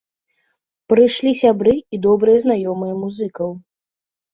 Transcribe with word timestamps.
Прыйшлі 0.93 1.35
сябры 1.43 1.75
і 1.93 2.03
добрыя 2.09 2.43
знаёмыя 2.49 2.93
музыкаў. 3.07 3.49